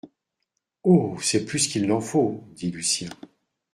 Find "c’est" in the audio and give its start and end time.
1.21-1.45